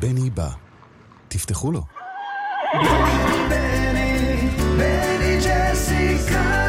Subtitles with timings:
[0.00, 0.50] בני בא.
[1.28, 1.82] תפתחו לו.
[3.48, 6.60] בני, בני ג'סיקה.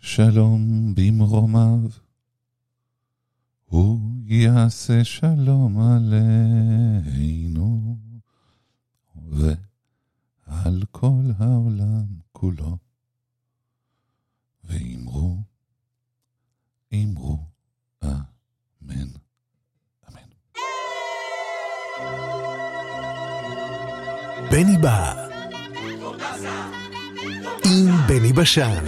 [0.00, 1.80] שלום במרומיו,
[3.64, 7.56] הוא יעשה שלום עלינו,
[10.66, 12.76] ועל כל העולם כולו.
[14.64, 15.36] ואמרו,
[16.94, 17.38] אמרו,
[18.04, 19.08] אמן.
[20.08, 20.28] אמן.
[24.50, 25.26] בני בא.
[27.64, 27.94] עם.
[28.08, 28.84] בני בשן.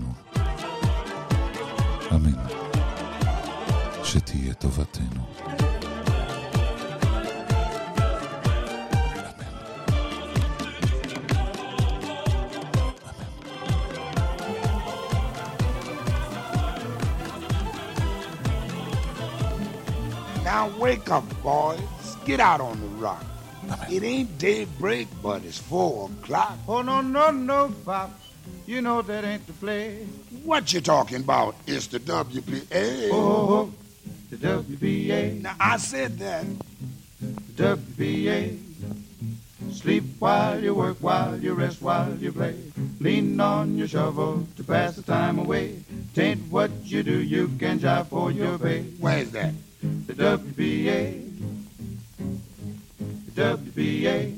[0.00, 0.06] פחדינו.
[2.14, 2.32] אמן.
[4.04, 5.06] שתהיה טובתנו.
[5.46, 5.66] אמן.
[20.44, 22.16] Now wake up, boys.
[22.24, 23.24] Get out on the rock.
[23.90, 26.56] It ain't daybreak, but it's four o'clock.
[26.68, 28.10] Oh, no, no, no, Pop.
[28.71, 29.97] You know that ain't the play.
[30.45, 31.55] What you talking about?
[31.67, 33.09] It's the WPA.
[33.11, 33.69] Oh,
[34.29, 35.41] the WPA.
[35.41, 36.45] Now I said that.
[37.19, 38.57] The WPA.
[39.73, 42.55] Sleep while you work, while you rest, while you play.
[43.01, 45.83] Lean on your shovel to pass the time away.
[46.15, 48.83] Tain't what you do, you can jive for your pay.
[49.01, 49.53] Where's that?
[50.07, 51.27] The WBA.
[53.35, 54.37] WBA.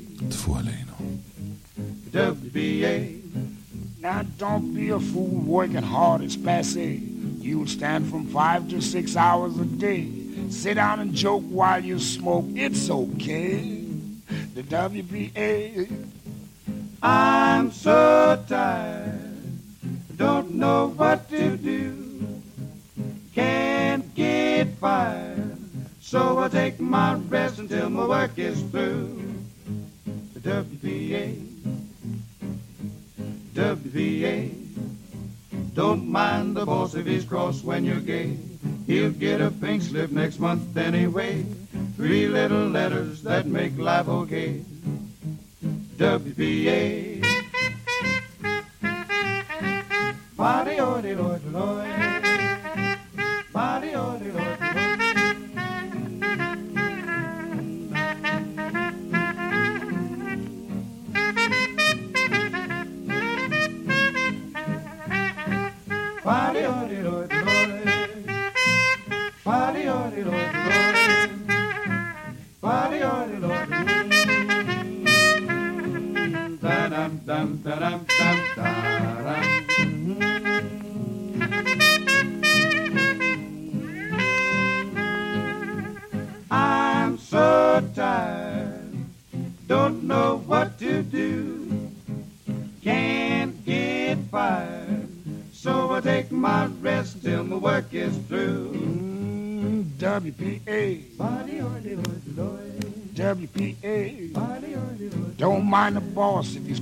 [2.10, 3.23] WPA.
[4.04, 7.00] Now don't be a fool working hard as passe.
[7.40, 10.06] You'll stand from five to six hours a day.
[10.50, 12.44] Sit down and joke while you smoke.
[12.54, 13.80] It's okay.
[14.52, 15.88] The WPA.
[17.02, 19.38] I'm so tired,
[20.18, 22.42] don't know what to do.
[23.34, 25.56] Can't get fired,
[26.02, 29.34] so I'll take my rest until my work is through.
[30.34, 31.53] The WPA,
[33.54, 34.50] WPA.
[35.74, 38.36] Don't mind the boss if he's cross when you're gay.
[38.86, 41.46] He'll get a pink slip next month anyway.
[41.96, 44.64] Three little letters that make life okay.
[45.96, 47.22] WPA.
[50.36, 51.86] Body oh de lord lord.
[53.52, 54.43] Body oh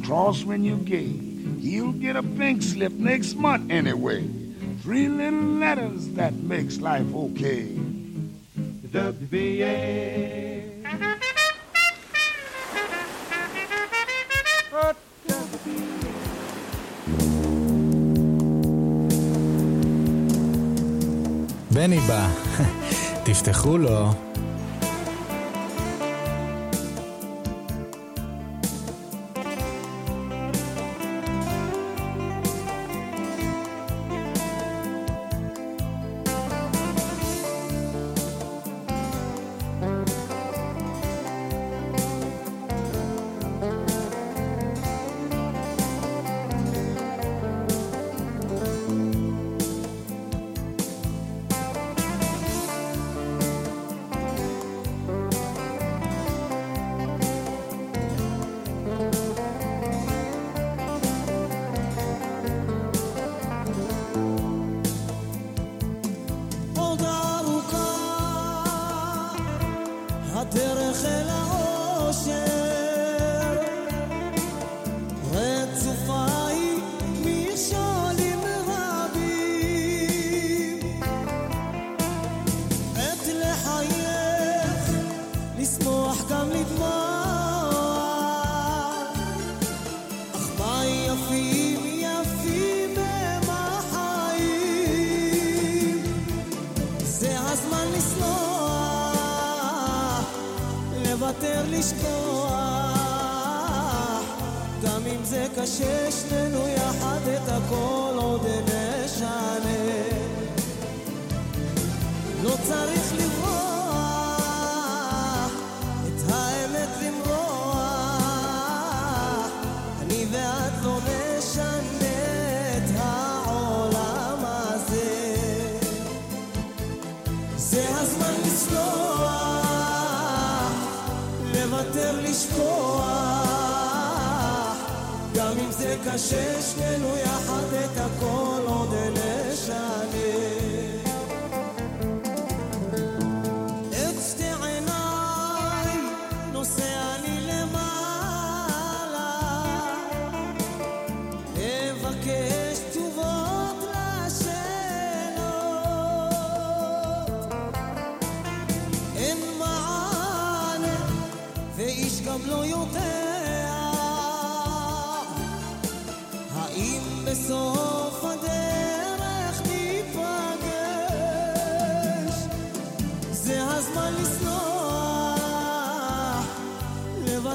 [0.08, 1.12] cross when you gay.
[1.60, 4.24] He'll get a pink slip next month anyway.
[4.82, 7.68] Three little letters that makes life okay.
[8.84, 9.76] The WBA.
[14.74, 14.94] Oh,
[15.28, 15.98] WBA.
[21.72, 22.30] בני בא.
[23.26, 24.12] תפתחו לו.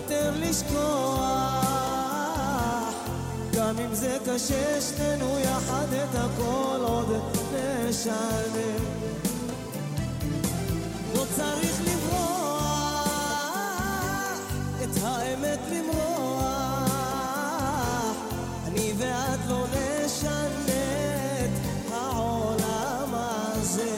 [0.10, 1.68] יותר לשכוח.
[3.54, 8.78] גם אם זה קשה שנינו יחד את הכל עוד נשנה
[11.16, 13.08] לא צריך לברוח
[14.84, 16.48] את האמת למרוח.
[18.68, 20.40] אני ואת לא נשנה
[21.40, 21.50] את
[21.94, 23.98] העולם הזה.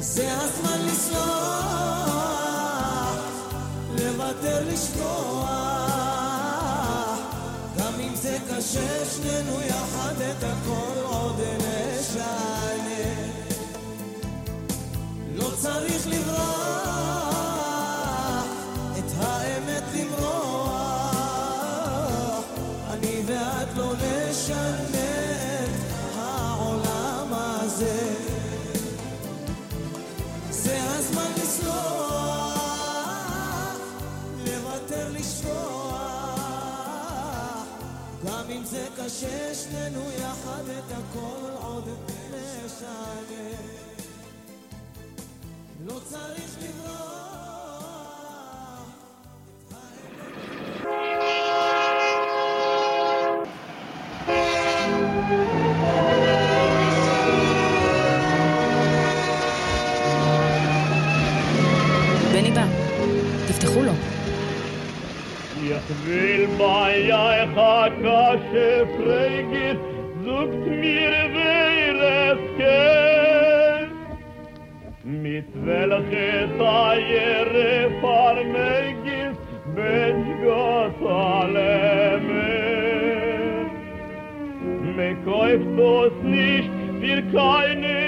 [0.00, 0.73] זה הזמן
[8.74, 9.73] grzeszny, no ja
[39.24, 41.88] ששנינו יחד את הכל עוד
[42.30, 43.04] נשנה.
[45.86, 47.23] לא צריך לברוח.
[65.86, 69.78] Gott will hat Eichakasche fragen,
[70.24, 71.94] sucht mir, wer
[72.32, 73.92] es kennt.
[75.04, 79.36] Mit welche Teiere vermögen,
[79.74, 83.66] wenn Gott alle mehr.
[84.96, 88.03] Me kauft uns nicht, wir keine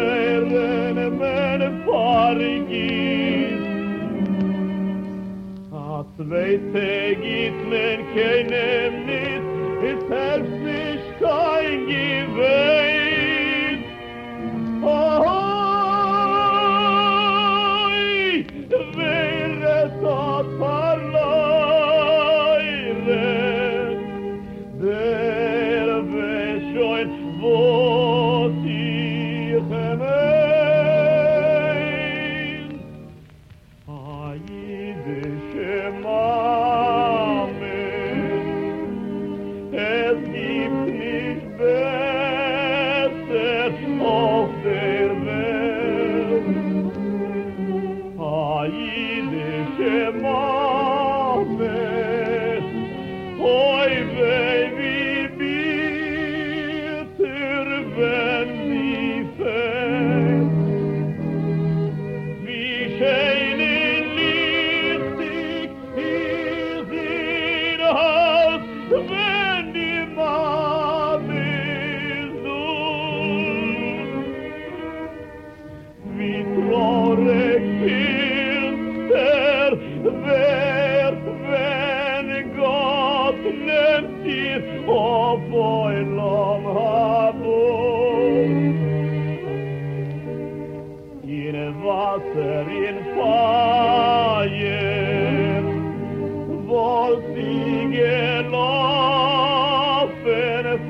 [0.00, 3.60] werden men fargis
[5.72, 6.04] a
[7.70, 9.09] men keinem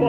[0.00, 0.06] Ahí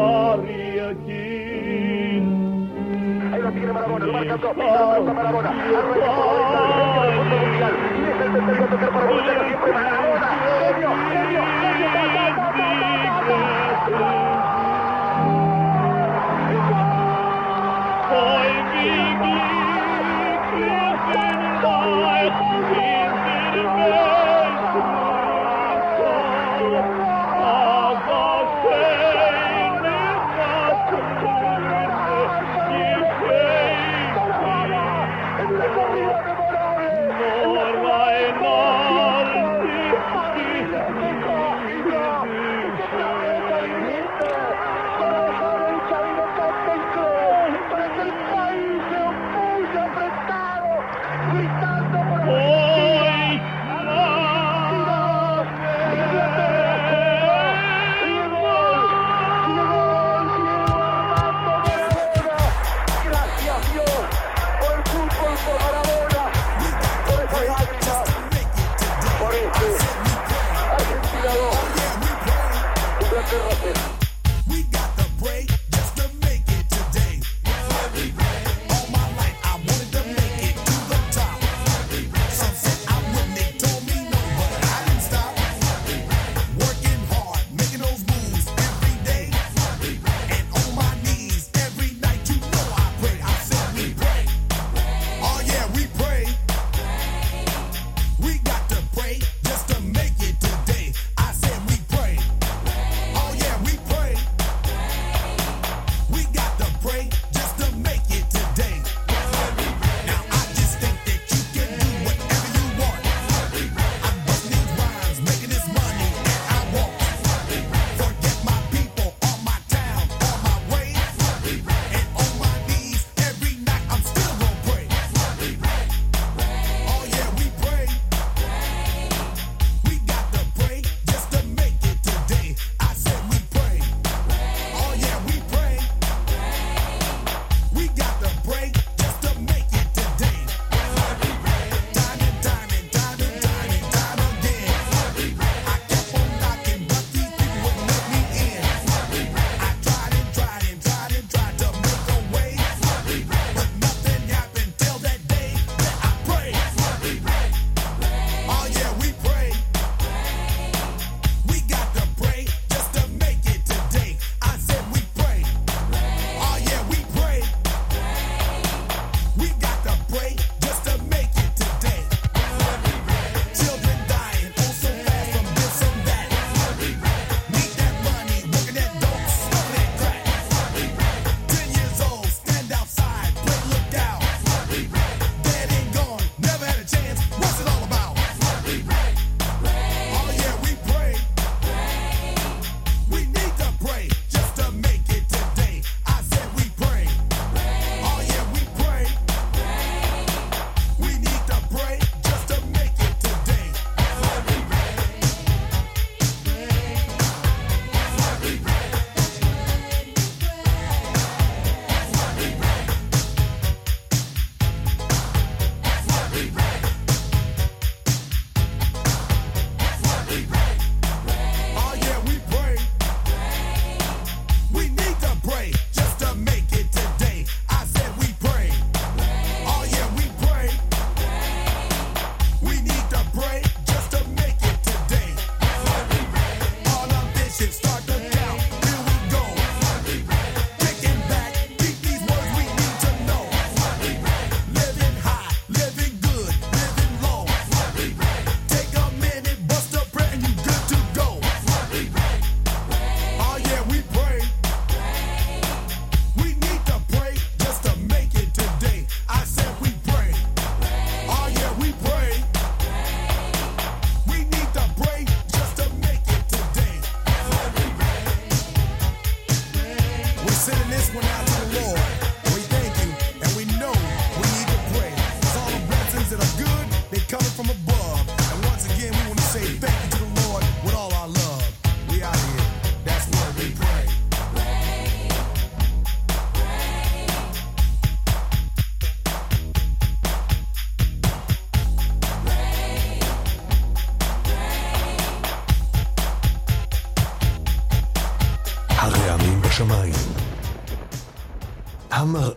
[3.42, 8.18] lo tiene Marabona, lo marca dos, Marabona, arranca por la derecha, mundial, y es el
[8.32, 10.21] tercero a tocar para Bolsero, siempre Marabona,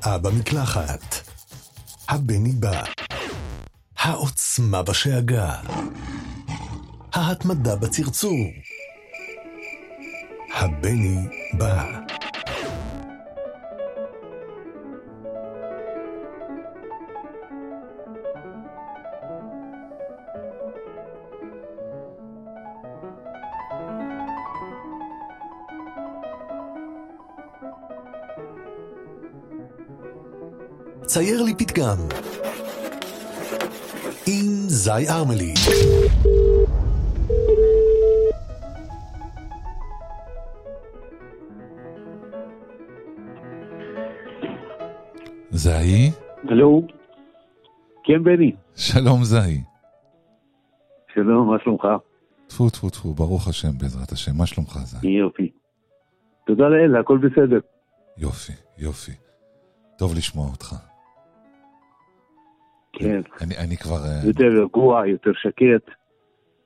[0.05, 1.31] המראה במקלחת.
[2.09, 2.85] הבני בא.
[3.99, 5.55] העוצמה בשאגה.
[7.13, 8.39] ההתמדה בצרצור.
[10.55, 11.17] הבני
[11.59, 12.04] בא.
[31.15, 31.97] צייר לי פתגם.
[34.27, 35.55] עם זי ארמלי.
[45.51, 46.11] זהי?
[46.49, 46.83] הלו?
[48.05, 48.53] כן, בני.
[48.77, 49.61] שלום זהי.
[51.15, 51.85] שלום, מה שלומך?
[52.47, 55.11] טפו טפו טפו, ברוך השם בעזרת השם, מה שלומך זהי?
[55.11, 55.51] יופי.
[56.47, 57.61] תודה לאל, הכל בסדר.
[58.19, 59.13] יופי, יופי.
[59.99, 60.94] טוב לשמוע אותך.
[62.99, 63.21] כן.
[63.41, 63.97] אני, אני כבר...
[63.97, 65.91] אה, יותר רגוע, יותר שקט.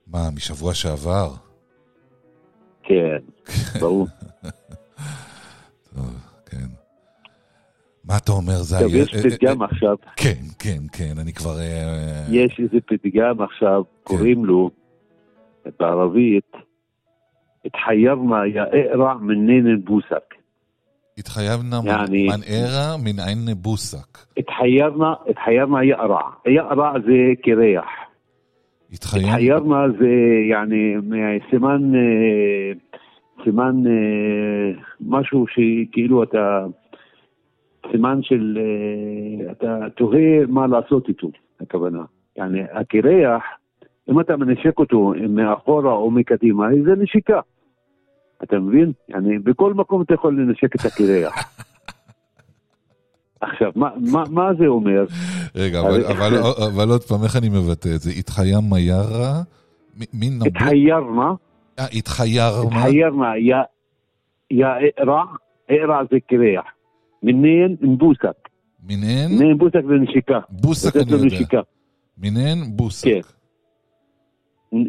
[0.07, 1.29] מה, משבוע שעבר?
[2.83, 3.19] כן,
[3.81, 4.07] ברור.
[5.95, 6.15] טוב,
[6.47, 6.67] כן.
[8.05, 8.83] מה אתה אומר זהי?
[8.83, 11.59] טוב, יש אה, אה, פתגם עכשיו, כן, כן, כן, אני כבר...
[11.61, 14.71] אה, יש איזה פתגם עכשיו, קוראים לו,
[15.81, 16.53] בערבית,
[17.65, 20.38] התחיירנה יא אקרע מנין בוסק.
[21.19, 24.19] התחייבנה יעני- מנערה מן עין בוסק.
[24.37, 26.21] התחיירנה, התחיירנה יארע.
[26.47, 27.85] יארע זה קרח.
[28.93, 30.11] התחיירנה זה,
[30.51, 30.95] יעני,
[31.51, 32.73] סימן, אה,
[33.45, 36.67] סימן אה, משהו שכאילו אתה,
[37.93, 41.29] סימן של, אה, אתה תוהה מה לעשות איתו,
[41.61, 42.03] הכוונה.
[42.39, 43.43] יעני, הקרח,
[44.11, 47.41] אם אתה מנשק אותו מאחורה או מקדימה, זה נשיקה.
[48.43, 48.93] אתה מבין?
[49.09, 51.35] יעני, בכל מקום אתה יכול לנשק את הקרח.
[53.41, 55.05] עכשיו, מה, מה, מה זה אומר?
[55.55, 56.37] רגע, אבל, אבל,
[56.73, 58.11] אבל עוד פעם, איך אני מבטא את זה?
[58.11, 59.43] התחיים מיירה?
[60.13, 60.45] מין נבו...
[60.47, 61.33] התחיירנה,
[61.79, 62.77] אה, התחיירמה?
[62.77, 63.57] התחיירנה, יא,
[64.51, 65.25] יא אקרע,
[65.67, 66.65] אקרע זה קרח.
[67.23, 68.49] מנין מבוסק.
[68.87, 69.27] מינן?
[69.31, 70.39] מנין מבוסק זה נשיקה.
[70.51, 71.61] בוסק אני יודע.
[72.19, 73.05] מינן בוסק.
[73.05, 73.21] כן.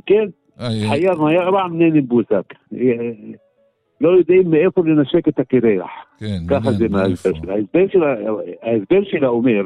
[0.06, 0.26] כן,
[0.60, 2.54] אה, חיירנה יארע מנין מבוסק.
[2.74, 3.12] אה,
[4.02, 5.90] לא יודעים מאיפה לנשק את הקרח.
[6.20, 7.34] כן, ככה זה מההסבר?
[7.34, 7.54] שלה.
[8.62, 9.28] ההסבר שלה.
[9.28, 9.66] אומר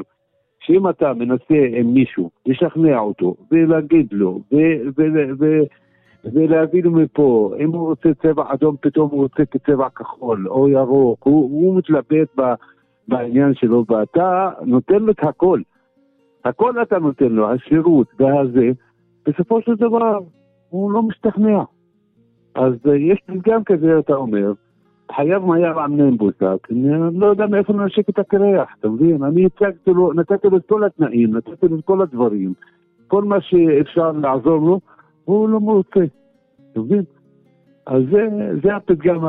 [0.60, 4.40] שאם אתה מנסה עם מישהו, לשכנע אותו, ולהגיד לו,
[6.24, 11.18] ולהביא לו מפה, אם הוא רוצה צבע אדום, פתאום הוא רוצה כצבע כחול או ירוק,
[11.24, 12.38] הוא, הוא מתלבט
[13.08, 15.60] בעניין שלו, ואתה נותן לו את הכל.
[16.44, 18.70] הכל אתה נותן לו, השירות והזה,
[19.26, 20.18] בסופו של דבר
[20.74, 21.62] הוא לא משתכנע.
[22.54, 24.52] אז אה, יש פתגם כזה, אתה אומר,
[25.16, 29.22] חייב מהר אמנן בוסק, אני לא יודע מאיפה לנשק את הקרח, אתה מבין?
[29.22, 32.54] אני הצגתי לו, נתתי לו את כל התנאים, נתתי לו את כל הדברים,
[33.08, 34.80] כל מה שאפשר לעזור לו,
[35.26, 36.00] והוא לא מרוצה,
[36.72, 37.02] אתה מבין?
[37.86, 38.28] אז זה,
[38.62, 39.24] זה הפתגם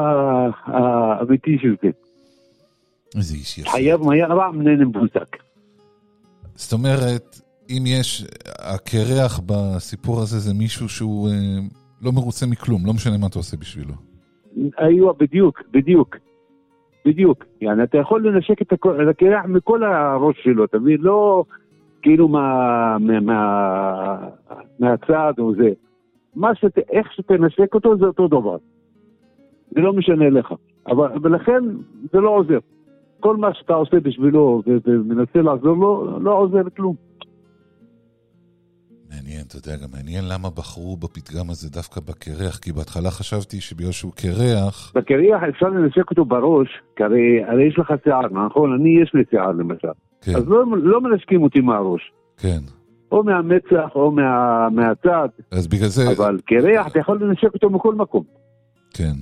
[0.66, 1.90] האמיתי של זה.
[3.16, 3.70] איזה איש יפה.
[3.70, 5.38] חייב מהר אמנן בוסק.
[6.56, 8.26] זאת אומרת, אם יש,
[8.60, 11.34] הקרח בסיפור הזה זה מישהו שהוא אה,
[12.02, 13.94] לא מרוצה מכלום, לא משנה מה אתה עושה בשבילו.
[14.80, 16.16] איוע, בדיוק, בדיוק.
[17.06, 17.46] בדיוק.
[17.62, 18.74] יעני, אתה יכול לנשק את
[19.10, 21.02] הקרח מכל הראש שלו, אתה מבין?
[21.02, 21.44] לא
[22.02, 24.18] כאילו מה, מה, מה,
[24.80, 25.70] מהצד או זה.
[26.36, 28.58] מה שת, איך שתנשק אותו זה אותו דבר.
[29.72, 30.54] זה לא משנה לך.
[30.88, 31.64] אבל, ולכן
[32.14, 32.60] זה לא עוזר.
[33.20, 36.96] כל מה שאתה עושה בשבילו ומנסה לעזור לו, לא עוזר כלום.
[39.16, 43.92] מעניין, אתה יודע, גם מעניין למה בחרו בפתגם הזה דווקא בקרח, כי בהתחלה חשבתי שבגלל
[43.92, 48.74] שהוא קרח, בקריח אפשר לנשק אותו בראש, כי הרי, הרי יש לך שיער, נכון?
[48.74, 49.88] אני יש לי שיער למשל.
[50.22, 52.12] כן, אז לא, לא מנשקים אותי מהראש.
[52.38, 52.60] כן.
[53.12, 57.96] או מהמצח או מה, מהצד, אז בגלל זה, אבל קרח אתה יכול לנשק אותו מכל
[57.96, 58.24] מקום.
[58.94, 59.14] כן.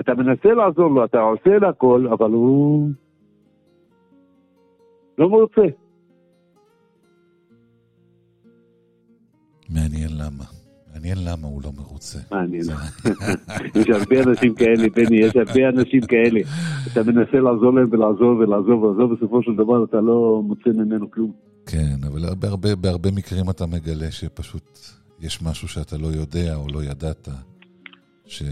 [0.00, 2.90] אתה מנסה לעזור לו, אתה עושה לו הכל, אבל הוא
[5.18, 5.66] לא מרוצה.
[9.70, 10.44] מעניין למה.
[10.92, 12.18] מעניין למה הוא לא מרוצה.
[12.30, 12.62] מעניין.
[13.80, 16.40] יש הרבה אנשים כאלה, בני, יש הרבה אנשים כאלה.
[16.92, 21.32] אתה מנסה לעזור להם ולעזור ולעזור ולעזור, בסופו של דבר אתה לא מוצא ממנו כלום.
[21.66, 24.78] כן, אבל בהרבה, בהרבה מקרים אתה מגלה שפשוט
[25.20, 27.28] יש משהו שאתה לא יודע או לא ידעת,
[28.26, 28.42] ש...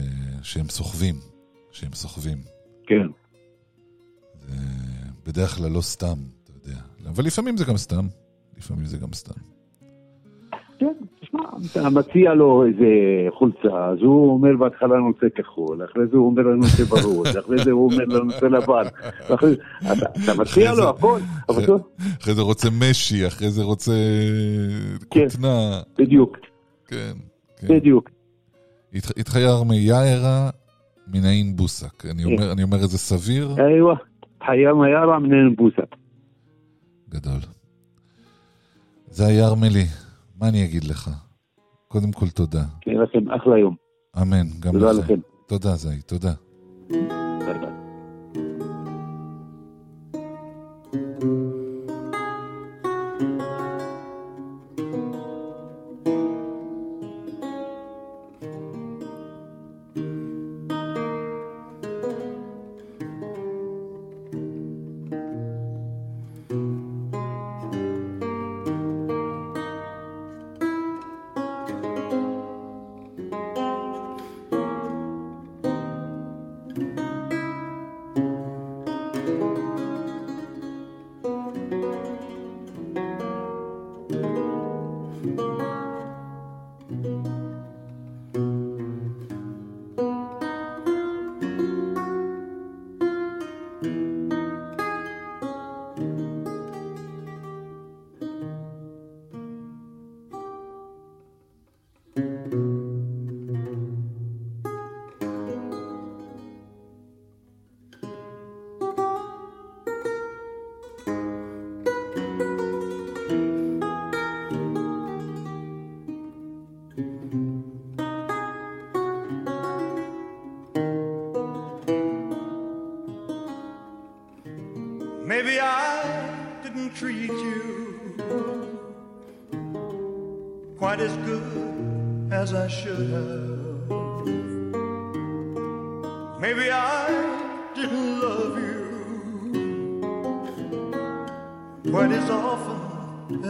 [0.42, 1.14] שהם סוחבים,
[1.72, 2.38] שהם סוחבים.
[2.87, 3.07] כן.
[4.40, 4.57] זה
[5.26, 6.81] בדרך כלל לא סתם, אתה יודע.
[7.07, 8.07] אבל לפעמים זה גם סתם.
[8.59, 9.58] לפעמים זה גם סתם.
[11.73, 12.85] אתה מציע לו איזה
[13.38, 13.59] חולצה,
[13.92, 17.64] אז הוא אומר בהתחלה אני רוצה כחול, אחרי זה הוא אומר אני רוצה ורוד, אחרי
[17.64, 18.83] זה הוא אומר אני רוצה לבן,
[20.25, 23.92] אתה מציע לו הכל, אחרי- זה רוצה משי, אחרי זה רוצה
[25.11, 25.29] כן.
[25.29, 25.81] כותנה.
[25.99, 26.37] בדיוק,
[26.87, 27.12] כן,
[27.57, 27.66] כן.
[27.68, 28.11] בדיוק.
[28.94, 30.51] התח- התחייר מיאירה
[31.12, 32.07] מנעין בוסק.
[32.07, 32.33] אני כן.
[32.33, 33.49] אומר- את זה סביר?
[33.59, 33.94] איווה,
[34.47, 35.83] חיה מיארה מנהל בוסה.
[37.11, 37.40] גדול.
[39.11, 39.85] זה הירמלי,
[40.40, 41.11] מה אני אגיד לך?
[41.88, 42.64] קודם כל תודה.
[42.85, 43.77] שיהיה לכם אחלה יום.
[44.22, 44.77] אמן, גם.
[44.77, 45.18] לכם.
[45.46, 46.33] תודה, זי, תודה.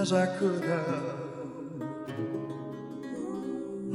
[0.09, 1.15] As I could have.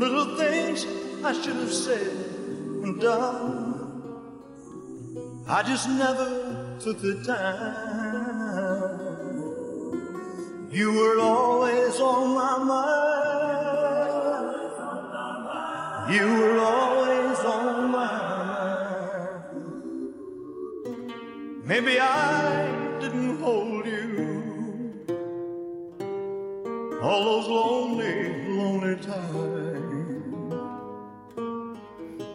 [0.03, 0.85] Little things
[1.23, 2.15] I should have said
[2.83, 3.79] and done.
[5.47, 8.99] I just never took the time.
[10.69, 13.73] You were always on my mind.
[16.15, 19.33] You were always on my mind.
[21.65, 23.72] Maybe I didn't hold
[27.03, 30.23] all those lonely, lonely times.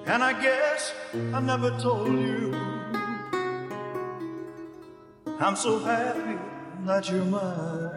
[0.07, 0.93] And I guess
[1.33, 2.55] I never told you
[5.41, 6.39] I'm so happy
[6.85, 7.93] that you're mine.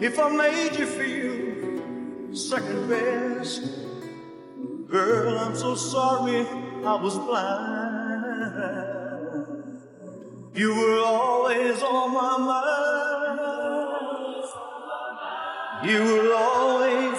[0.00, 3.62] If I made you feel second best,
[4.88, 6.46] girl, I'm so sorry
[6.82, 8.62] I was blind.
[10.54, 13.01] You were always on my mind.
[15.84, 17.11] You will always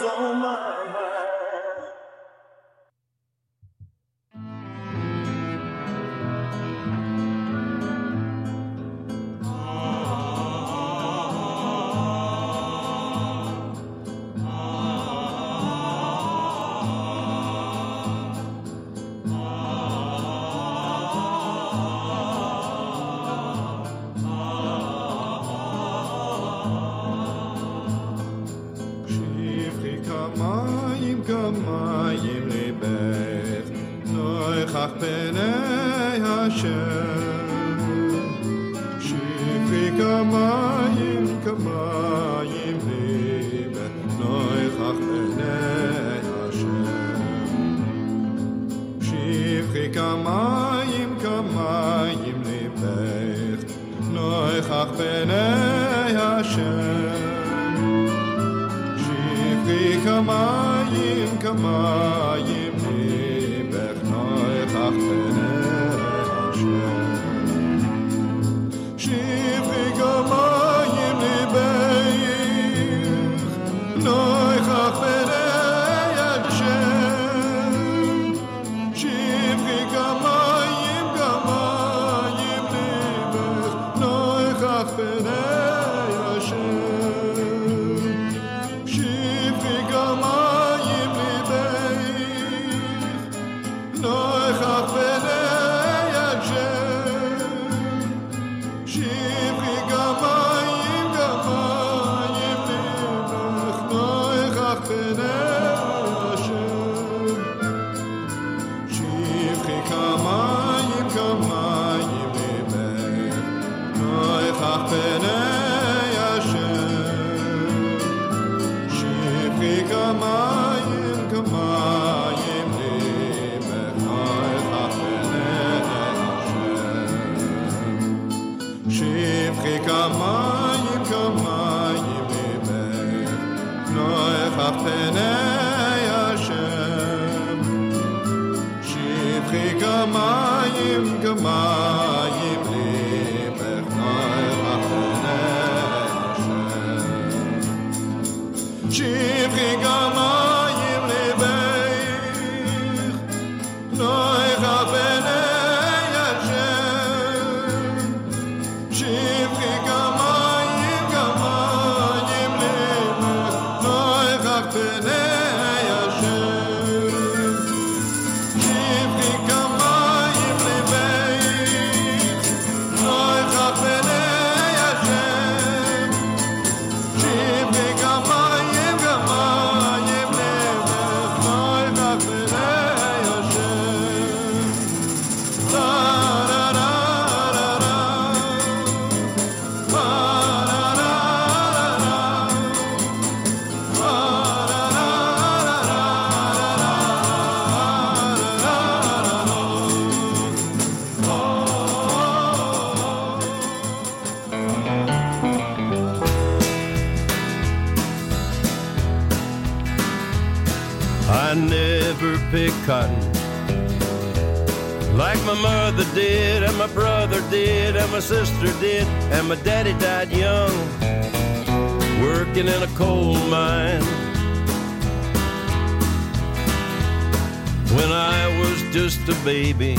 [227.93, 229.95] When I was just a baby,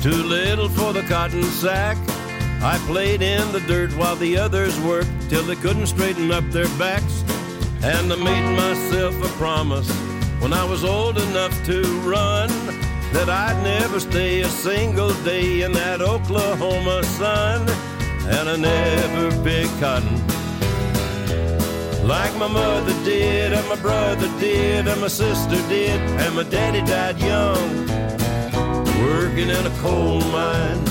[0.00, 1.96] too little for the cotton sack,
[2.62, 6.68] I played in the dirt while the others worked till they couldn't straighten up their
[6.78, 7.24] backs.
[7.82, 9.90] And I made myself a promise
[10.38, 12.48] when I was old enough to run
[13.12, 17.68] that I'd never stay a single day in that Oklahoma sun.
[18.28, 20.21] And I never picked cotton
[22.02, 26.80] like my mother did, and my brother did, and my sister did, and my daddy
[26.82, 27.86] died young,
[29.06, 30.84] working in a coal mine.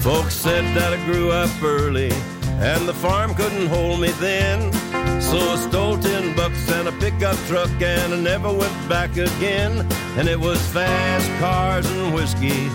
[0.00, 2.12] Folks said that I grew up early,
[2.60, 4.72] and the farm couldn't hold me then.
[5.20, 9.86] So I stole ten bucks and a pickup truck, and I never went back again.
[10.16, 12.68] And it was fast cars and whiskey,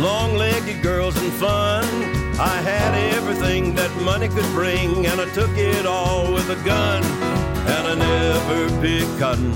[0.00, 2.27] long-legged girls and fun.
[2.40, 7.02] I had everything that money could bring, and I took it all with a gun.
[7.74, 9.52] And I never picked cotton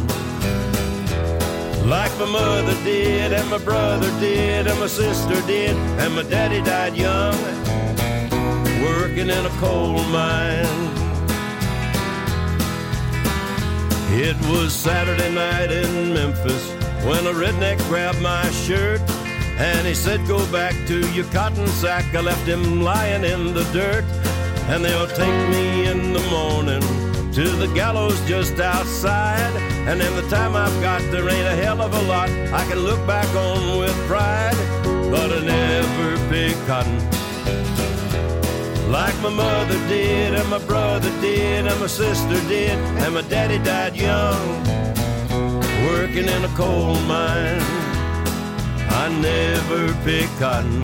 [1.89, 6.63] like my mother did, and my brother did, and my sister did, and my daddy
[6.63, 7.35] died young,
[8.83, 10.67] working in a coal mine.
[14.15, 16.71] It was Saturday night in Memphis
[17.05, 19.01] when a redneck grabbed my shirt
[19.59, 22.15] and he said, Go back to your cotton sack.
[22.15, 24.05] I left him lying in the dirt,
[24.71, 26.83] and they'll take me in the morning
[27.33, 29.55] to the gallows just outside.
[29.89, 32.79] And in the time I've got, there ain't a hell of a lot I can
[32.79, 34.57] look back on with pride.
[35.11, 36.99] But I never picked cotton
[38.93, 43.57] like my mother did, and my brother did, and my sister did, and my daddy
[43.65, 44.65] died young,
[45.87, 47.82] working in a coal mine.
[49.05, 50.81] I never picked cotton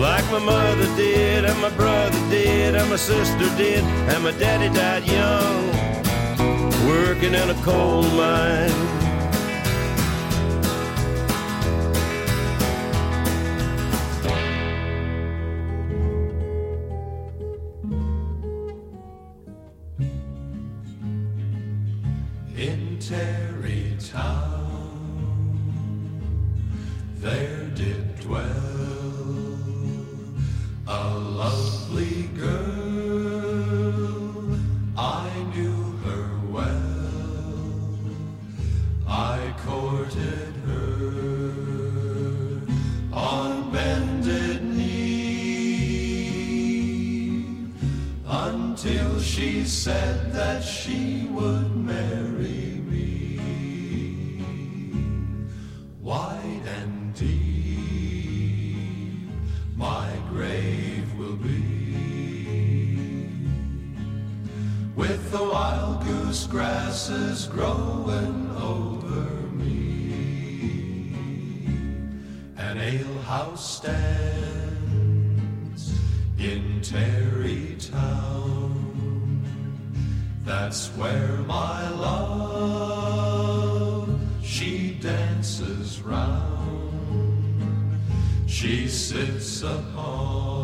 [0.00, 4.74] like my mother did, and my brother did, and my sister did, and my daddy
[4.74, 5.66] died young,
[6.88, 8.99] working in a coal mine.
[73.50, 75.10] Alehouse stands
[76.38, 77.12] in Terrytown.
[80.44, 83.28] That's where my love
[84.42, 88.00] she dances round.
[88.46, 90.59] She sits upon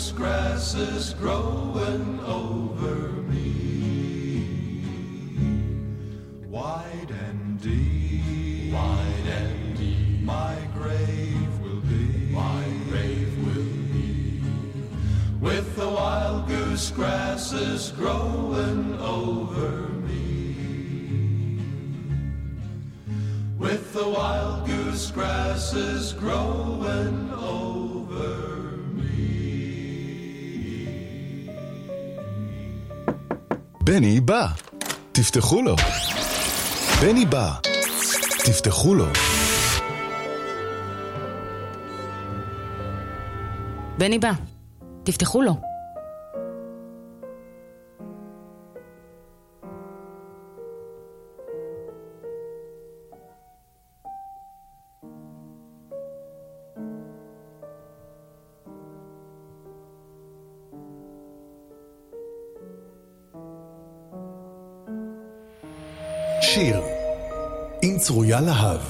[0.00, 2.96] wild goose grasses growing over
[3.28, 4.82] me.
[6.48, 12.30] Wide and deep, wide and deep, my grave will be.
[12.30, 14.42] My grave will be.
[15.38, 21.60] With the wild goose grasses growing over me.
[23.58, 27.19] With the wild goose grasses growing
[34.00, 34.46] בני בא.
[35.12, 35.76] תפתחו לו.
[37.02, 37.52] בני בא.
[38.44, 39.04] תפתחו לו.
[43.98, 44.32] בני בא.
[45.02, 45.69] תפתחו לו.
[68.10, 68.80] צרויה להב.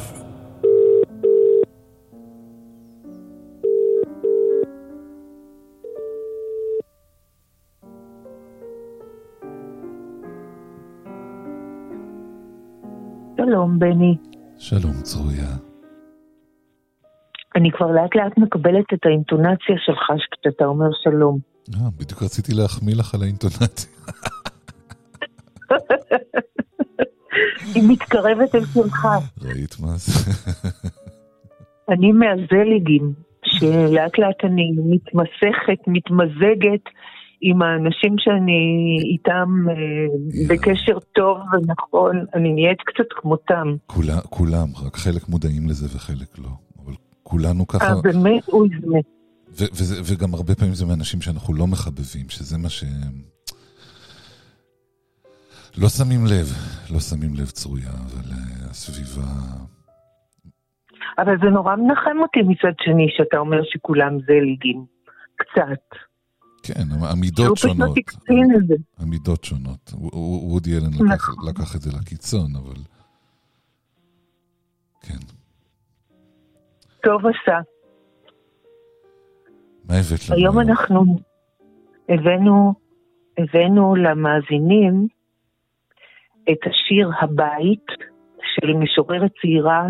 [13.37, 14.17] שלום, בני.
[14.59, 15.57] שלום, צרויה.
[17.57, 21.39] אני כבר לאט לאט מקבלת את האינטונציה שלך כשאתה אומר שלום.
[21.75, 23.91] אה, בדיוק רציתי להחמיא לך על האינטונציה.
[27.81, 29.07] היא מתקרבת אל שלך.
[29.43, 30.31] ראית מה זה?
[31.89, 33.13] אני מהזליגים,
[33.45, 36.85] שלאט לאט אני מתמסכת, מתמזגת
[37.41, 38.63] עם האנשים שאני
[39.13, 39.75] איתם אה,
[40.49, 43.75] בקשר טוב ונכון, אני נהיית קצת כמותם.
[44.31, 46.49] כולם, רק חלק מודעים לזה וחלק לא.
[46.85, 48.49] אבל כולנו ככה, אה, באמת?
[48.49, 48.69] אוי,
[49.53, 52.85] וזה- וגם הרבה פעמים זה מאנשים שאנחנו לא מחבבים, שזה מה ש...
[55.79, 56.47] לא שמים לב,
[56.91, 59.31] לא שמים לב צרויה, אבל אה, הסביבה...
[61.19, 64.85] אבל זה נורא מנחם אותי מצד שני, שאתה אומר שכולם זליגים.
[65.37, 65.99] קצת.
[66.63, 67.97] כן, שהוא המידות שונות.
[68.99, 69.93] המידות שונות.
[70.13, 71.49] וודי אלן לקח, נכון.
[71.49, 72.81] לקח את זה לקיצון, אבל...
[77.03, 77.59] טוב עשה.
[79.85, 80.39] מה הבאת לנו?
[80.39, 81.05] היום אנחנו
[82.09, 82.75] הבאנו,
[83.39, 85.09] הבאנו למאזינים
[86.51, 87.87] את השיר הבית
[88.55, 89.87] של משוררת צעירה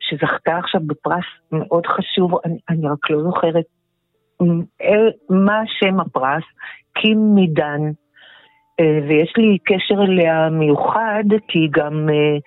[0.00, 3.64] שזכתה עכשיו בפרס מאוד חשוב, אני, אני רק לא זוכרת
[5.30, 6.42] מה שם הפרס,
[6.94, 7.80] קים מידן,
[8.80, 12.38] אה, ויש לי קשר אליה מיוחד כי היא גם אה,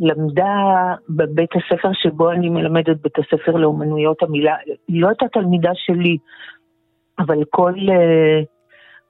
[0.00, 0.54] למדה
[1.08, 4.56] בבית הספר שבו אני מלמדת, בית הספר לאומנויות המילה,
[4.88, 6.16] היא לא הייתה תלמידה שלי,
[7.18, 8.40] אבל כל, אה,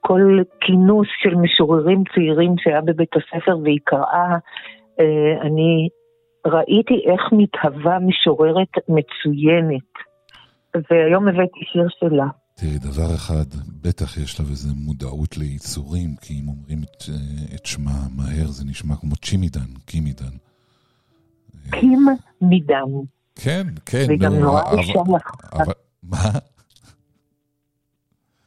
[0.00, 4.38] כל כינוס של משוררים צעירים שהיה בבית הספר והיא קראה,
[5.00, 5.88] אה, אני
[6.46, 9.90] ראיתי איך מתהווה משוררת מצוינת.
[10.90, 12.26] והיום הבאתי שיר שלה.
[12.54, 13.44] תראי, דבר אחד,
[13.82, 18.64] בטח יש לה איזו מודעות ליצורים, כי אם אומרים את, אה, את שמה מהר, זה
[18.70, 20.34] נשמע כמו צ'ימידן, קימידן.
[21.70, 22.06] קים
[22.40, 22.88] מידם.
[23.34, 24.04] כן, כן.
[24.08, 25.72] והיא גם נו, נורא אישה יפה.
[26.02, 26.16] מה?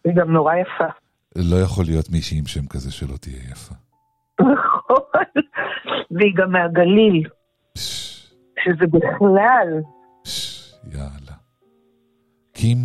[0.06, 1.03] היא גם נורא יפה.
[1.36, 3.76] לא יכול להיות מישהי עם שם כזה שלא תהיה יפה.
[4.42, 5.24] נכון.
[6.12, 7.28] והיא גם מהגליל.
[8.64, 9.68] שזה בכלל
[10.92, 11.36] יאללה.
[12.54, 12.78] קים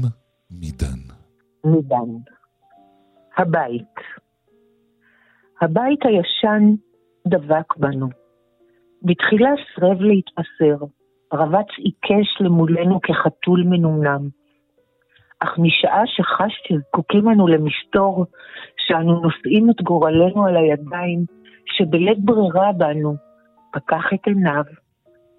[0.50, 1.00] מידן.
[1.64, 2.10] מידן.
[3.36, 3.94] הבית.
[5.60, 6.74] הבית הישן
[7.28, 8.08] דבק בנו.
[9.02, 10.84] בתחילה סירב להתבשר,
[11.32, 14.28] רבץ עיקש למולנו כחתול מנומנם.
[15.40, 18.26] אך משעה שחש שזקוקים אנו למסתור,
[18.76, 21.24] שאנו נושאים את גורלנו על הידיים,
[21.66, 23.14] שבלית ברירה בנו,
[23.72, 24.64] פקח את עיניו,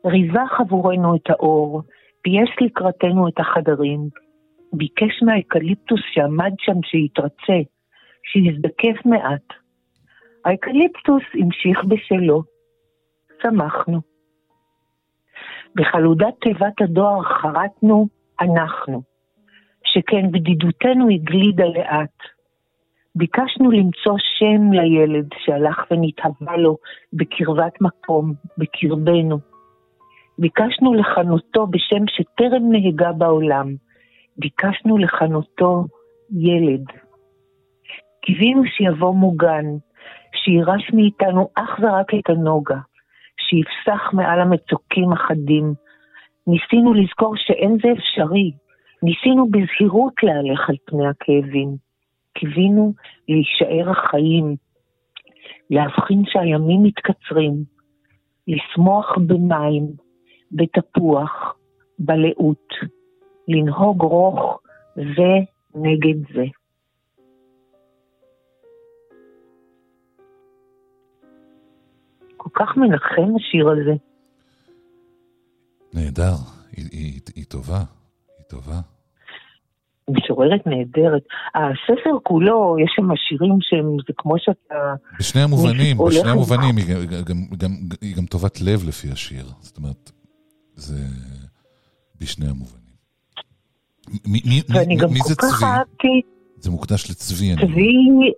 [0.05, 1.81] ריווח עבורנו את האור,
[2.21, 3.99] פייס לקראתנו את החדרים,
[4.73, 7.59] ביקש מהאקליפטוס שעמד שם שיתרצה,
[8.23, 9.47] שיזדקף מעט.
[10.45, 12.43] האקליפטוס המשיך בשלו.
[13.43, 14.01] שמחנו.
[15.75, 18.07] בחלודת תיבת הדואר חרטנו
[18.41, 19.01] אנחנו,
[19.93, 22.17] שכן בדידותנו הגלידה לאט.
[23.15, 26.77] ביקשנו למצוא שם לילד שהלך ונתהווה לו
[27.13, 29.39] בקרבת מקום, בקרבנו.
[30.39, 33.75] ביקשנו לכנותו בשם שטרם נהגה בעולם,
[34.37, 35.85] ביקשנו לכנותו
[36.31, 36.85] ילד.
[38.21, 39.65] קיווינו שיבוא מוגן,
[40.35, 42.77] שירש מאיתנו אך ורק את הנוגה,
[43.37, 45.73] שיפסח מעל המצוקים החדים.
[46.47, 48.51] ניסינו לזכור שאין זה אפשרי,
[49.03, 51.75] ניסינו בזהירות להלך על פני הכאבים.
[52.33, 52.93] קיווינו
[53.27, 54.55] להישאר החיים,
[55.69, 57.63] להבחין שהימים מתקצרים,
[58.47, 59.83] לשמוח במים,
[60.51, 61.55] בתפוח,
[61.99, 62.69] בלאות,
[63.47, 64.59] לנהוג רוך
[64.95, 65.33] זה
[65.75, 66.45] נגד זה.
[72.37, 73.95] כל כך מנחם השיר הזה.
[75.93, 76.35] נהדר,
[76.71, 77.83] היא, היא, היא טובה,
[78.49, 78.79] טובה.
[80.09, 81.23] משוררת נהדרת.
[81.55, 84.75] הספר כולו, יש שם שירים שהם, זה כמו שאתה...
[85.19, 87.71] בשני המובנים, בשני המובנים, היא גם, גם, גם,
[88.01, 89.45] היא גם טובת לב לפי השיר.
[89.59, 90.11] זאת אומרת,
[90.75, 90.97] זה
[92.21, 92.79] בשני המובנים.
[94.25, 95.65] מי, מי, ואני מי, גם מי זה כך צבי?
[95.65, 96.21] אהבתי,
[96.57, 97.93] זה מוקדש לצבי, אני צבי,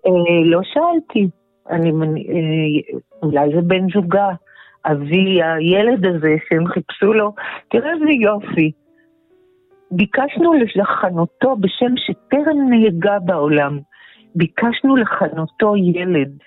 [0.05, 1.29] אה, לא שאלתי,
[1.69, 4.29] אני, אה, אולי זה בן זוגה,
[4.85, 7.33] אבי, הילד הזה שהם חיפשו לו,
[7.69, 8.71] תראה איזה יופי.
[9.91, 13.79] ביקשנו לכנותו בשם שטרם נהגה בעולם,
[14.35, 16.37] ביקשנו לכנותו ילד.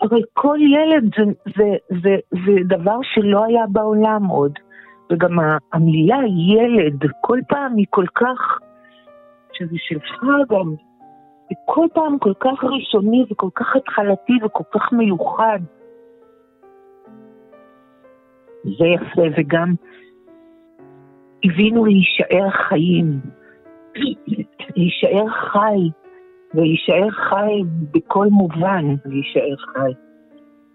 [0.00, 1.24] הרי כל ילד זה,
[1.56, 4.52] זה, זה, זה דבר שלא היה בעולם עוד.
[5.12, 5.38] וגם
[5.72, 8.58] המילה ילד, כל פעם היא כל כך,
[9.52, 10.74] שזה שלך גם,
[11.48, 15.58] זה כל פעם כל כך ראשוני וכל כך התחלתי וכל כך מיוחד.
[18.64, 19.74] זה יפה, וגם
[21.42, 23.20] קיווינו להישאר חיים,
[24.76, 25.90] להישאר חי,
[26.54, 27.62] ולהישאר חי
[27.94, 29.92] בכל מובן, להישאר חי.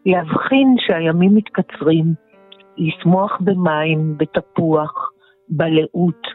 [0.06, 2.14] להבחין שהימים מתקצרים,
[2.78, 5.12] לשמוח במים, בתפוח,
[5.50, 6.28] בלאות,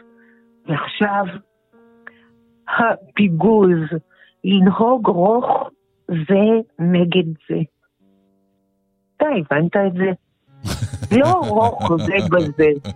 [0.67, 1.25] ועכשיו
[2.67, 3.79] הפיגוז,
[4.43, 5.69] לנהוג רוך
[6.07, 6.45] זה
[6.79, 7.59] נגד זה.
[9.17, 10.11] אתה הבנת את זה?
[11.19, 12.89] לא רוך זה בזה.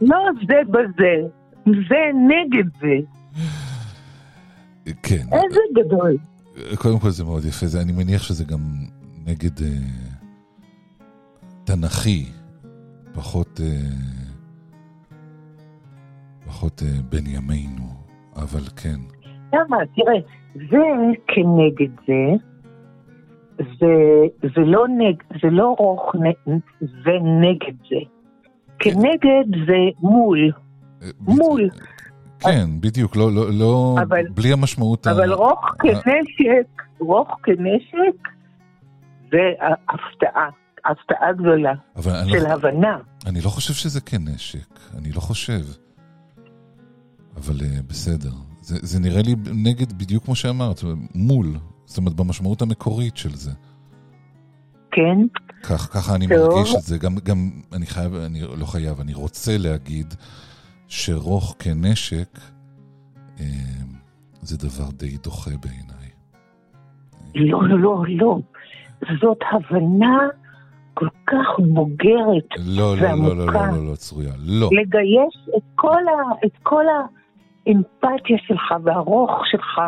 [0.00, 1.26] לא זה בזה.
[1.66, 2.96] זה נגד זה.
[5.02, 5.24] כן.
[5.32, 6.16] איזה גדול.
[6.78, 8.60] קודם כל זה מאוד יפה, זה, אני מניח שזה גם
[9.26, 9.68] נגד אה,
[11.64, 12.24] תנכי,
[13.14, 13.90] פחות, אה,
[16.46, 17.88] פחות אה, בן ימינו,
[18.36, 19.00] אבל כן.
[19.52, 19.76] למה?
[19.96, 20.20] תראה,
[20.54, 20.78] זה
[21.26, 22.36] כנגד זה,
[23.58, 23.86] זה,
[24.54, 26.12] זה, לא, נג, זה לא רוך,
[26.80, 28.19] זה נגד זה.
[28.80, 30.52] כנגד זה מול.
[31.20, 31.68] מול.
[32.38, 35.10] כן, בדיוק, לא, לא, לא אבל- בלי המשמעות ה...
[35.10, 38.28] אבל רוך ה- כנשק, רוך כנשק,
[39.30, 39.38] זה
[39.88, 40.48] הפתעה,
[40.84, 41.72] הפתעה גדולה
[42.02, 42.98] של לא, הבנה.
[43.26, 45.60] אני לא חושב שזה כנשק, אני לא חושב.
[47.36, 48.30] אבל uh, בסדר.
[48.60, 50.80] זה, זה נראה לי נגד, בדיוק כמו שאמרת,
[51.14, 51.46] מול.
[51.84, 53.50] זאת אומרת, במשמעות המקורית של זה.
[54.90, 55.18] כן?
[55.62, 56.54] כך, ככה אני טוב.
[56.54, 56.98] מרגיש את זה.
[56.98, 57.36] גם, גם
[57.72, 60.14] אני חייב, אני לא חייב, אני רוצה להגיד
[60.88, 62.38] שרוך כנשק
[63.40, 63.44] אה,
[64.40, 66.10] זה דבר די דוחה בעיניי.
[67.34, 68.38] לא, לא, לא.
[69.20, 70.18] זאת הבנה
[70.94, 73.66] כל כך בוגרת לא, לא, לא, לא, ועמוקה.
[73.66, 74.32] לא, לא, לא, צרויה.
[74.38, 74.68] לא.
[74.72, 76.84] לגייס את כל, ה, את כל
[77.66, 79.80] האמפתיה שלך והרוך שלך,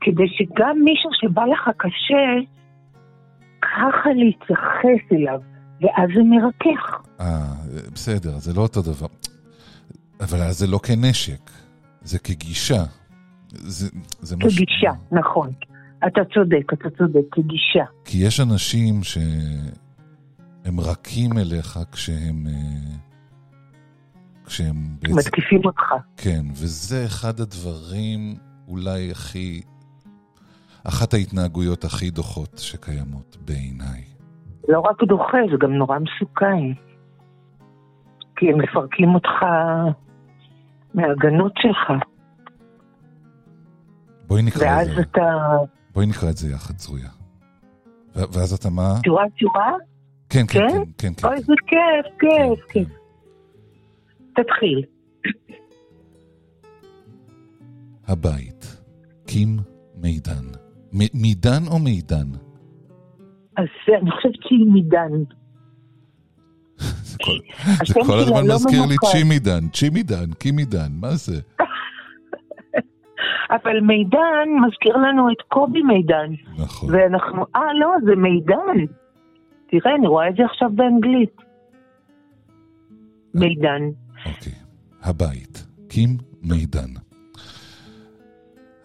[0.00, 2.48] כדי שגם מישהו שבא לך קשה,
[3.62, 5.40] ככה להתייחס אליו,
[5.80, 7.02] ואז זה מרכך.
[7.20, 7.54] אה,
[7.94, 9.06] בסדר, זה לא אותו דבר.
[10.20, 11.50] אבל אז זה לא כנשק,
[12.02, 12.84] זה כגישה.
[13.48, 13.88] זה,
[14.20, 15.50] זה מש- כגישה, נכון.
[16.06, 17.84] אתה צודק, אתה צודק, כגישה.
[18.04, 22.46] כי יש אנשים שהם רכים אליך כשהם...
[22.46, 22.52] אה,
[24.46, 25.16] כשהם בעצם...
[25.18, 25.82] מתקיפים אותך.
[26.16, 28.34] כן, וזה אחד הדברים
[28.68, 29.62] אולי הכי...
[30.88, 34.04] אחת ההתנהגויות הכי דוחות שקיימות בעיניי.
[34.68, 36.72] לא רק דוחה, זה גם נורא מסוכן.
[38.36, 39.44] כי הם מפרקים אותך
[40.94, 42.04] מההגנות שלך,
[44.26, 45.20] בואי נקרא את ואז זה, אתה...
[45.94, 47.08] בואי נקרא את זה יחד, צרויה.
[48.16, 48.94] ו- ואז אתה מה?
[49.04, 49.72] צורה צורה?
[50.28, 50.68] כן, כן, כן?
[50.68, 51.28] כן, כן, כן.
[51.28, 52.88] אוי, זה כיף, כיף, כיף.
[54.34, 54.84] תתחיל.
[58.06, 58.76] הבית,
[59.26, 59.56] קים
[59.94, 60.57] מידן.
[60.92, 62.26] מידן או מידן?
[63.56, 63.66] אז
[64.02, 65.12] אני חושבת שהיא מידן.
[67.88, 68.96] זה כל הזמן לא מזכיר לי.
[69.12, 71.40] צ'ימידן, צ'ימידן, קימידן, מה זה?
[73.56, 76.30] אבל מידן מזכיר לנו את קובי מידן.
[76.58, 76.94] נכון.
[76.94, 78.92] ואנחנו, אה, לא, זה מידן.
[79.70, 81.36] תראה, אני רואה את זה עכשיו באנגלית.
[83.34, 83.82] מידן.
[85.02, 86.90] הבית, קים מידן.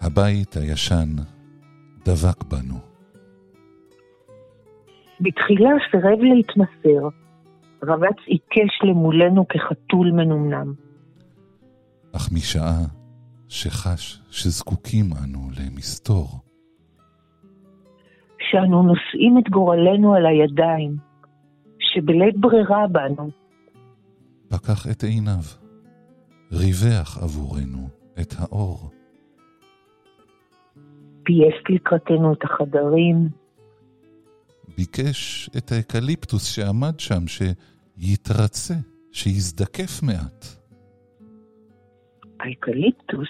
[0.02, 1.10] הבית הישן
[2.06, 2.80] דבק בנו.
[5.22, 7.08] בתחילה סירב להתמסר,
[7.84, 10.74] רבץ עיקש למולנו כחתול מנומנם.
[12.16, 12.80] אך משעה
[13.48, 16.28] שחש שזקוקים אנו למסתור,
[18.40, 20.96] שאנו נושאים את גורלנו על הידיים,
[21.80, 23.30] שבלית ברירה בנו,
[24.50, 25.44] פקח את עיניו,
[26.52, 27.88] ריווח עבורנו
[28.22, 28.90] את האור.
[31.24, 33.30] פייס לקראתנו את החדרים,
[34.78, 38.74] ביקש את האקליפטוס שעמד שם שיתרצה,
[39.12, 40.46] שיזדקף מעט.
[42.40, 43.28] האקליפטוס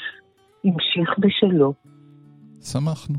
[0.64, 1.74] המשיך בשלו.
[2.62, 3.16] שמחנו.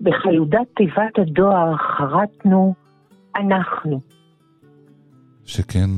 [0.00, 2.74] בחלודת תיבת הדואר חרטנו
[3.36, 4.00] אנחנו.
[5.44, 5.90] שכן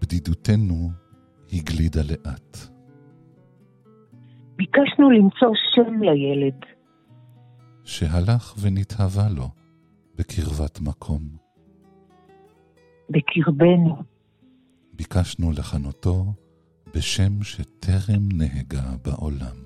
[0.00, 0.90] בדידותנו
[1.52, 2.71] הגלידה לאט.
[4.56, 6.54] ביקשנו למצוא שם לילד.
[7.84, 9.48] שהלך ונתהווה לו
[10.18, 11.22] בקרבת מקום.
[13.10, 14.02] בקרבנו.
[14.92, 16.24] ביקשנו לכנותו
[16.94, 19.56] בשם שטרם נהגה בעולם.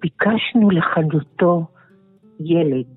[0.00, 1.66] ביקשנו לכנותו
[2.40, 2.96] ילד.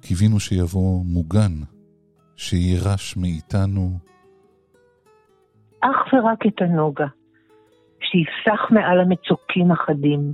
[0.00, 1.52] קיווינו שיבוא מוגן,
[2.36, 3.98] שיירש מאיתנו
[5.80, 7.06] אך ורק את הנוגה,
[8.14, 10.32] שיפסח מעל המצוקים החדים.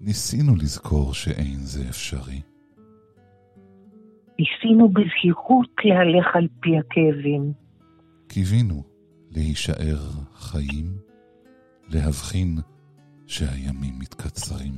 [0.00, 2.40] ניסינו לזכור שאין זה אפשרי.
[4.38, 7.52] ניסינו בזהירות להלך על פי הכאבים.
[8.28, 8.82] קיווינו
[9.30, 10.00] להישאר
[10.34, 10.86] חיים,
[11.88, 12.56] להבחין
[13.26, 14.74] שהימים מתקצרים.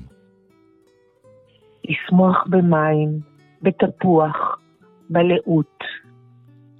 [1.84, 3.20] לשמוח במים,
[3.62, 4.36] בתפוח,
[5.10, 5.78] בלאות.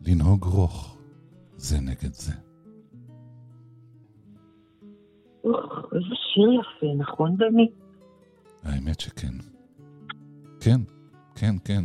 [0.07, 0.99] לנהוג רוך
[1.57, 2.50] זה נגד זה.
[5.45, 7.71] איזה שיר יפה, נכון בני?
[8.65, 9.33] האמת שכן.
[10.61, 10.81] כן,
[11.35, 11.85] כן, כן.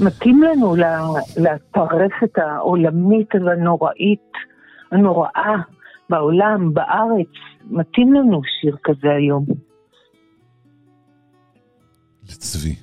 [0.00, 0.76] מתאים לנו
[1.36, 4.32] לטרפת העולמית והנוראית,
[4.92, 5.54] הנוראה
[6.10, 7.28] בעולם, בארץ.
[7.64, 9.44] מתאים לנו שיר כזה היום.
[12.24, 12.74] לצבי.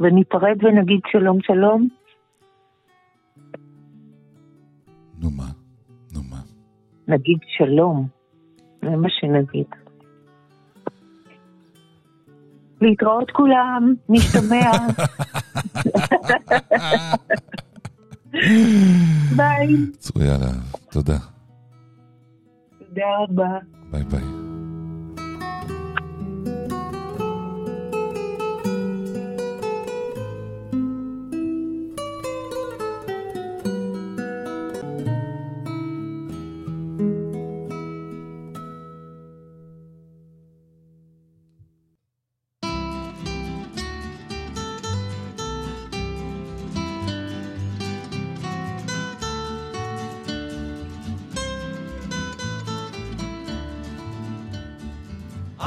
[0.00, 1.88] וניפרד ונגיד שלום שלום.
[7.08, 8.08] נגיד שלום.
[8.82, 9.66] זה מה שנגיד.
[12.80, 14.70] להתראות כולם, נשתמע.
[19.36, 19.76] ביי.
[20.24, 20.48] עליו.
[20.90, 21.18] תודה.
[22.78, 23.58] תודה רבה.
[23.90, 24.45] ביי ביי.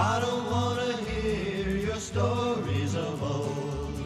[0.02, 4.02] I don't wanna hear your stories of old.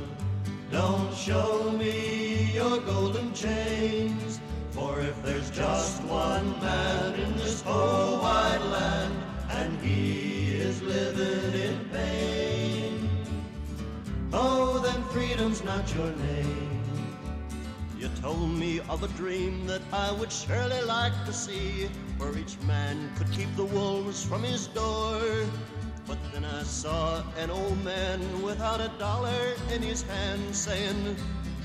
[0.72, 4.40] Don't show me your golden chains.
[4.72, 9.14] For if there's just one man in this whole wide land,
[9.52, 13.08] and he is living in pain,
[14.34, 16.72] oh, then freedom's not your name.
[18.00, 21.88] You told me of a dream that I would surely like to see,
[22.18, 25.22] where each man could keep the wolves from his door.
[26.14, 31.16] But then I saw an old man without a dollar in his hand saying,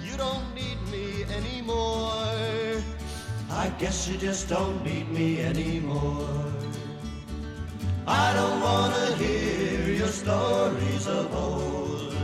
[0.03, 2.83] You don't need me anymore.
[3.51, 6.47] I guess you just don't need me anymore.
[8.07, 12.17] I don't wanna hear your stories of old.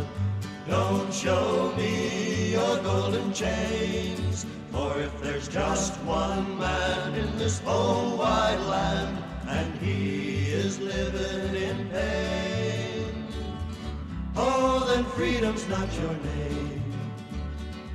[0.67, 4.47] Don't show me your golden chains.
[4.73, 10.34] For if there's just one man in this whole wide land, and he
[10.79, 13.27] living in pain,
[14.37, 16.83] oh, then freedom's not your name.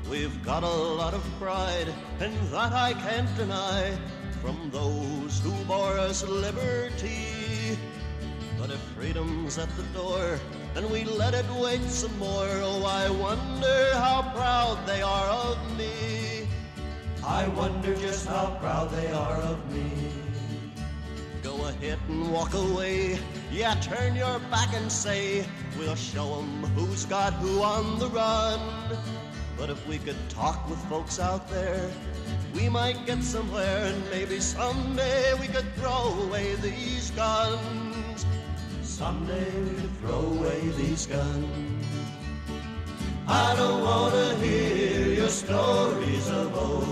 [0.09, 3.97] We've got a lot of pride, and that I can't deny
[4.41, 7.77] from those who bore us liberty.
[8.59, 10.39] But if freedom's at the door
[10.75, 15.77] and we let it wait some more, oh, I wonder how proud they are of
[15.77, 16.47] me.
[17.25, 20.28] I wonder just how proud they are of me.
[21.65, 23.19] Ahead and walk away
[23.51, 25.45] Yeah, turn your back and say,
[25.77, 28.59] we'll show 'em who's got who on the run.
[29.57, 31.89] But if we could talk with folks out there,
[32.53, 38.25] we might get somewhere and maybe someday we could throw away these guns.
[38.83, 41.95] Someday we could throw away these guns.
[43.27, 46.88] I don't wanna hear your stories of old.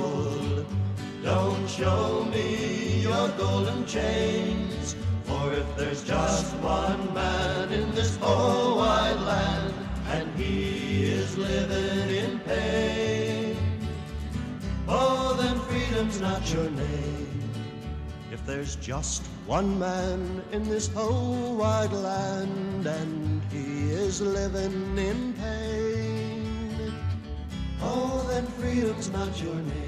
[1.27, 4.95] Don't show me your golden chains.
[5.25, 9.73] For if there's just one man in this whole wide land,
[10.07, 13.57] and he is living in pain,
[14.87, 17.51] oh, then freedom's not your name.
[18.31, 25.33] If there's just one man in this whole wide land, and he is living in
[25.33, 26.93] pain,
[27.81, 29.86] oh, then freedom's not your name.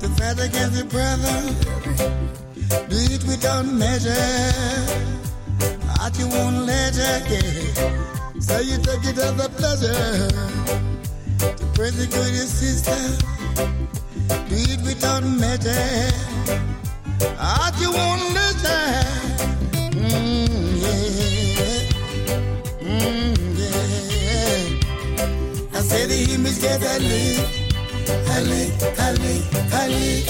[0.00, 1.54] To fight against your brother.
[2.88, 4.52] Do it without measure.
[5.88, 6.94] Heart you won't let
[7.28, 7.76] get.
[8.40, 10.28] So you take it as a pleasure
[11.56, 13.16] to persecute your sister.
[14.28, 16.12] Do it without measure.
[17.38, 18.56] Heart you won't let.
[19.92, 21.80] Mm, yeah.
[22.80, 24.78] Mm, yeah.
[25.78, 27.63] I say the image get a lick,
[28.08, 30.24] a lick, a lick, a lick.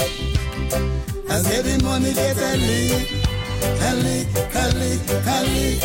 [1.29, 3.07] I say the money get a lick,
[3.81, 5.79] a lick, a lick, a lick.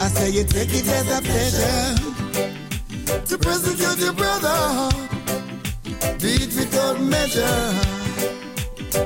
[0.00, 1.94] I say you take it as a pleasure
[3.26, 4.90] to persecute your brother.
[6.18, 7.60] Do it without measure.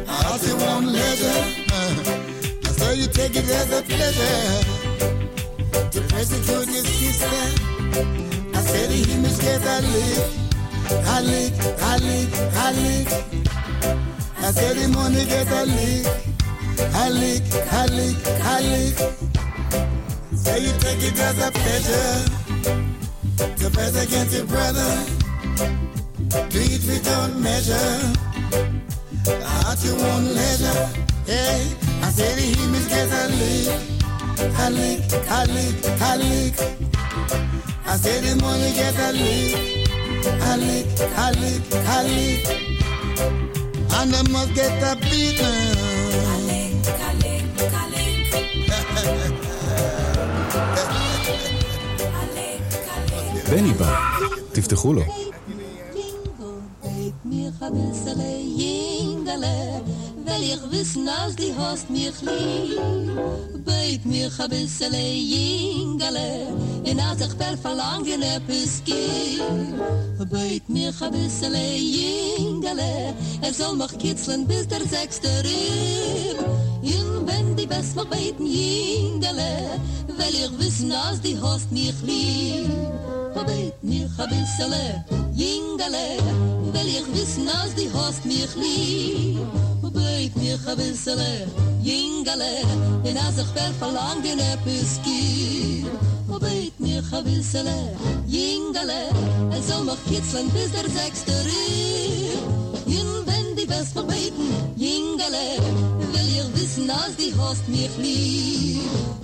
[0.06, 1.44] Heart you want leisure.
[1.70, 4.50] I say you take it as a pleasure
[5.90, 7.44] to persecute your sister.
[8.54, 10.47] I say the image get a lick,
[10.90, 11.98] a lick, a.
[14.40, 16.06] I say the money get a lick,
[16.78, 17.44] a lick,
[18.42, 18.58] a.
[20.36, 22.24] Say you take it as a pleasure
[23.56, 25.04] to press against your brother.
[26.48, 28.14] Do it without measure.
[29.44, 30.88] Heart you want leisure.
[31.26, 33.68] Hey, I say the image get a lick,
[34.58, 36.18] a lick, a.
[37.86, 39.77] I say the money get a lick,
[40.56, 41.64] lick,
[41.94, 42.44] a lick.
[43.96, 45.78] And they must get a beating.
[53.50, 53.98] בני בא,
[54.52, 55.02] תפתחו לו.
[60.28, 62.78] Will ich wissen, als die hast mich lieb.
[63.64, 66.48] Beit mich a bissele jingele,
[66.84, 70.30] in als ich per verlangen etwas gib.
[70.30, 76.38] Beit mich a bissele jingele, er soll mich kitzeln bis der sechste Rieb.
[76.82, 79.52] Und wenn die best mich beiten jingele,
[80.18, 82.70] will ich wissen, als die hast mich lieb.
[83.34, 85.04] Beit mich a bissele
[85.34, 86.06] jingele,
[86.72, 89.77] will ich wissen, als die hast mich lieb.
[90.28, 91.20] gib mir a bissel
[91.82, 92.62] jingale
[93.04, 95.86] in as ich bin verlang in a piski
[96.28, 97.68] ob ich mir a bissel
[98.26, 99.02] jingale
[99.56, 102.40] es soll mach kitzeln bis der sechste ring
[102.98, 105.46] in wenn die best verbeten jingale
[106.12, 108.82] will ihr wissen als die host mich lieb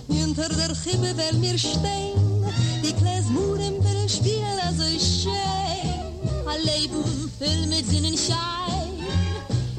[0.09, 2.17] hinter der himmel wel mir stein
[2.83, 7.05] die kles muren wer spiel also ich schön a leben
[7.39, 8.94] fill mit zinnen schein.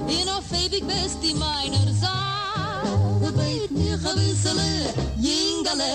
[0.07, 2.83] In auf ewig bist die meiner Saar.
[3.21, 4.59] Beit mir ein bisschen,
[5.19, 5.93] Jingale.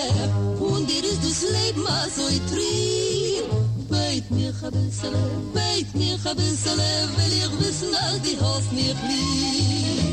[0.59, 1.85] Und dir ist das Leben
[2.15, 3.45] so trieb.
[3.89, 5.13] Beit mir ein bisschen,
[5.53, 10.10] beit mir ein bisschen, will ich wissen, dass die hast mich lieb.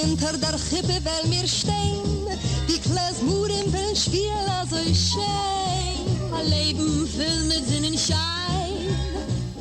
[0.00, 2.26] hinter der Chippe will mir stehen,
[2.68, 4.30] die Kles Murim will spiel
[4.60, 6.32] also ich schein.
[6.32, 8.96] A Leben füll mit Sinn und Schein,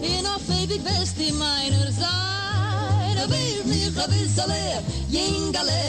[0.01, 3.17] in auf ewig wirst die meiner sein.
[3.23, 5.81] A Weir mich a Wissale, jingale,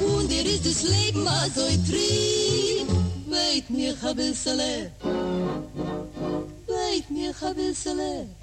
[0.00, 2.88] und dir ist das Leben also ich trieb.
[3.26, 4.90] Weit mich a Wissale.
[5.02, 6.57] Weit.
[6.68, 8.36] Bijt meer gaan wisselen.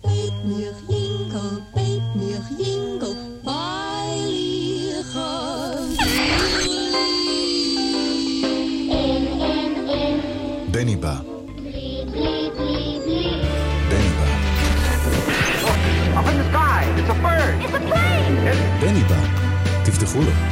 [0.00, 3.16] Bijt meer jingle, bijt meer jinkel,
[10.70, 11.22] Benny Ba.
[13.88, 14.26] Benny Ba.
[16.18, 17.64] Up in the sky, it's a bird.
[17.64, 18.80] It's a plane.
[18.80, 19.14] Benny Ba.
[19.78, 20.51] Het heeft de goede.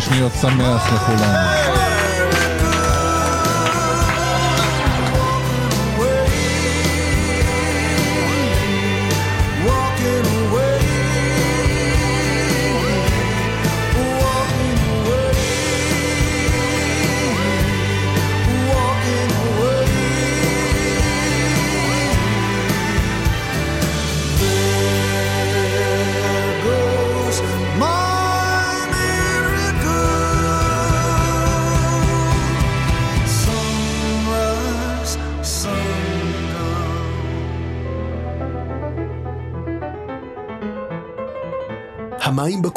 [0.00, 2.03] שניות, שמח לכולם.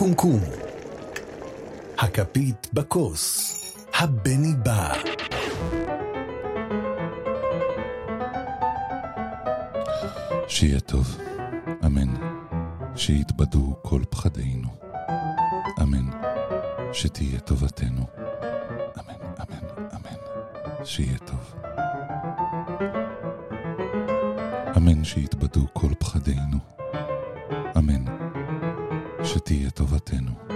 [0.08, 0.40] קומקום.
[1.98, 3.54] הכפית בכוס,
[3.94, 4.94] הבני בא.
[10.48, 11.18] שיהיה טוב,
[11.86, 12.14] אמן.
[12.96, 14.70] שיתבדו כל פחדינו,
[15.82, 16.06] אמן.
[16.94, 18.06] שתהיה טובתנו,
[19.00, 20.20] אמן, אמן, אמן.
[20.86, 21.56] שיהיה טוב.
[24.78, 26.58] אמן שיתבדו כל פחדינו,
[27.78, 28.27] אמן.
[29.28, 30.47] שתהיה טובתנו.